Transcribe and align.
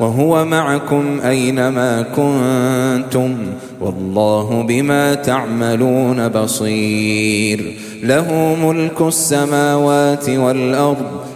وهو 0.00 0.44
معكم 0.44 1.20
أينما 1.20 2.02
كنتم 2.02 3.36
والله 3.80 4.62
بما 4.62 5.14
تعملون 5.14 6.28
بصير. 6.28 7.74
له 8.02 8.56
ملك 8.62 9.00
السماوات 9.00 10.30
والأرض 10.30 11.24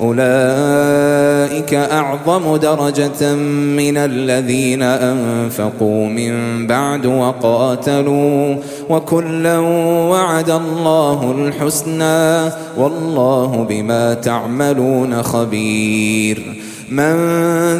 أولئك 0.00 1.74
أعظم 1.74 2.56
درجة 2.56 3.34
من 3.76 3.96
الذين 3.96 4.82
أنفقوا 4.82 6.06
من 6.06 6.66
بعد 6.66 7.06
وقاتلوا 7.06 8.56
وكلا 8.90 9.58
وعد 10.10 10.50
الله 10.50 11.34
الحسنى 11.38 12.50
والله 12.76 13.66
بما 13.68 14.14
تعملون 14.14 15.22
خبير. 15.22 16.58
من 16.90 17.14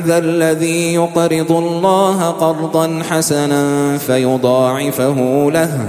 ذا 0.06 0.18
الذي 0.18 0.94
يقرض 0.94 1.52
الله 1.52 2.30
قرضا 2.30 3.02
حسنا 3.10 3.98
فيضاعفه 3.98 5.50
له 5.52 5.88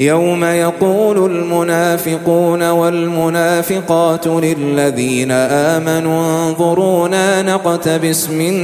يوم 0.00 0.44
يقول 0.44 1.32
المنافقون 1.32 2.70
والمنافقات 2.70 4.26
للذين 4.26 5.30
آمنوا 5.30 6.48
انظرونا 6.48 7.42
نقتبس 7.42 8.30
من 8.30 8.54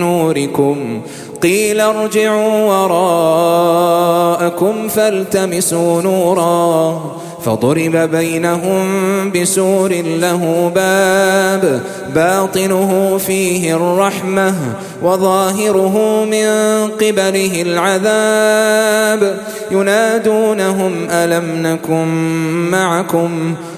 نوركم 0.00 1.00
قيل 1.42 1.80
ارجعوا 1.80 2.70
وراءكم 3.62 4.88
فالتمسوا 4.88 6.02
نورا 6.02 7.02
فضرب 7.46 7.96
بينهم 7.96 8.86
بسور 9.30 9.92
له 9.94 10.72
باب 10.74 11.80
باطنه 12.14 13.18
فيه 13.18 13.76
الرحمة 13.76 14.54
وظاهره 15.02 16.24
من 16.24 16.48
قبله 16.88 17.62
العذاب. 17.62 19.38
ينادونهم 19.70 20.92
ألم 21.10 21.44
نكن 21.62 22.06
معكم؟ 22.70 23.54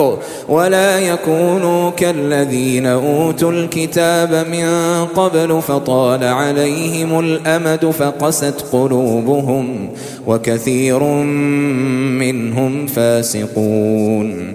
الحق 0.00 0.18
ولا 0.48 0.98
يكونوا 0.98 1.90
كالذين 1.90 2.86
أوتوا 2.86 3.52
الكتاب 3.52 4.46
من 4.50 4.66
قبل 5.06 5.62
فطال 5.62 6.24
عليهم 6.24 7.18
الأمد 7.18 7.90
فقست 7.90 8.64
قلوبهم 8.72 9.88
وكثير 10.26 11.02
منهم 12.18 12.86
فاسقون 12.86 14.54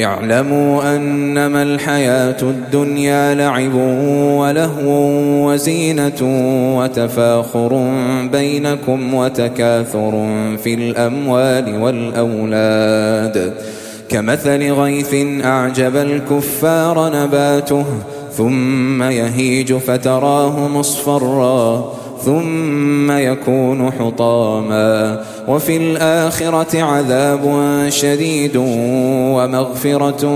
اعلموا 0.00 0.96
أنما 0.96 1.62
الحياة 1.62 2.36
الدنيا 2.42 3.34
لعب 3.34 3.74
ولهو 4.38 4.90
وزينة 5.48 6.20
وتفاخر 6.78 7.92
بينكم 8.32 9.14
وتكاثر 9.14 10.28
في 10.64 10.74
الأموال 10.74 11.82
والأولاد. 11.82 13.54
كمثل 14.08 14.72
غيث 14.72 15.14
أعجب 15.44 15.96
الكفار 15.96 17.12
نباته 17.16 17.84
ثم 18.36 19.02
يهيج 19.02 19.74
فتراه 19.74 20.68
مصفرًا. 20.68 21.92
ثم 22.24 23.10
يكون 23.10 23.92
حطاما. 23.92 25.20
وفي 25.48 25.76
الآخرة 25.76 26.82
عذاب 26.82 27.40
شديد 27.88 28.56
ومغفرة 29.36 30.26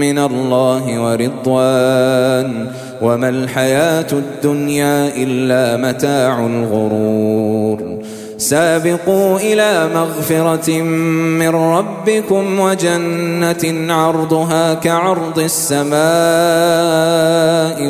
من 0.00 0.18
الله 0.18 1.00
ورضوان. 1.02 2.66
وما 3.02 3.28
الحياة 3.28 4.06
الدنيا 4.12 5.08
إلا 5.16 5.88
متاع 5.88 6.46
الغرور. 6.46 7.96
سابقوا 8.38 9.38
إلى 9.38 9.88
مغفرة 9.94 10.82
من 10.82 11.48
ربكم 11.48 12.60
وجنة 12.60 13.94
عرضها 13.94 14.74
كعرض 14.74 15.38
السماء 15.38 15.96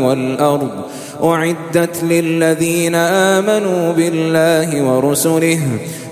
والأرض. 0.03 0.71
أعدت 1.23 2.05
للذين 2.05 2.95
آمنوا 2.95 3.93
بالله 3.93 4.83
ورسله. 4.83 5.61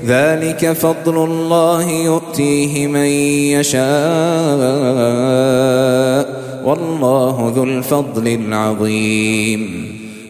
ذلك 0.07 0.73
فضل 0.73 1.25
الله 1.25 1.91
يؤتيه 1.91 2.87
من 2.87 3.07
يشاء. 3.61 3.85
والله 6.65 7.53
ذو 7.57 7.65
الفضل 7.65 8.29
العظيم. 8.29 9.94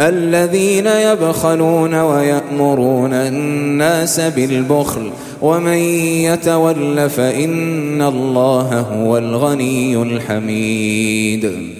الذين 0.00 0.86
يبخلون 0.86 1.94
ويأمرون 1.94 3.12
الناس 3.12 4.20
بالبخل 4.20 5.10
ومن 5.42 5.78
يتول 6.24 7.10
فإن 7.10 8.02
الله 8.02 8.80
هو 8.80 9.18
الغني 9.18 10.02
الحميد. 10.02 11.79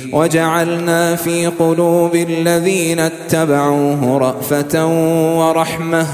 وجعلنا 0.13 1.15
في 1.15 1.47
قلوب 1.47 2.15
الذين 2.15 2.99
اتبعوه 2.99 4.17
رأفة 4.17 4.85
ورحمة 5.39 6.07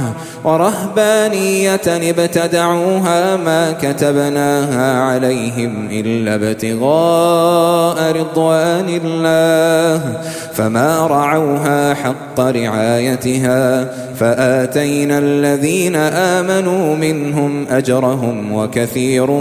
ورهبانية 0.44 1.82
ابتدعوها 1.88 3.36
ما 3.36 3.72
كتبناها 3.72 5.02
عليهم 5.02 5.88
إلا 5.92 6.36
ابتغاء 6.36 8.12
رضوان 8.12 9.00
الله 9.04 10.22
فما 10.54 11.08
رعوها 11.08 11.94
حق 11.94 12.40
رعايتها 12.40 13.86
فآتينا 14.16 15.20
الذين 15.20 15.96
آمنوا 15.96 16.96
منهم 16.96 17.66
أجرهم 17.70 18.54
وكثير 18.54 19.32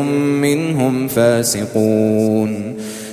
منهم 0.40 1.08
فاسقون 1.08 2.76